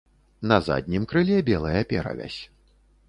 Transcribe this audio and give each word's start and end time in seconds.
На 0.51 0.57
заднім 0.67 1.05
крыле 1.11 1.37
белая 1.53 1.83
перавязь. 1.93 2.41